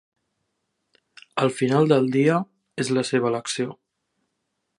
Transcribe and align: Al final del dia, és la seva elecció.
Al 1.43 1.53
final 1.59 1.87
del 1.93 2.09
dia, 2.17 2.39
és 2.85 2.91
la 2.99 3.05
seva 3.11 3.31
elecció. 3.35 3.79